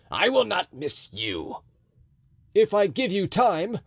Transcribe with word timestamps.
I 0.09 0.29
will 0.29 0.45
not 0.45 0.73
miss 0.73 1.13
you." 1.13 1.57
"If 2.55 2.73
I 2.73 2.87
give 2.87 3.11
you 3.11 3.27
time!" 3.27 3.77